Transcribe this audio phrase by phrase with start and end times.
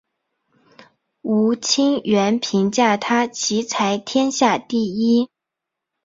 [1.21, 5.29] 吴清源评价他棋才天下第一。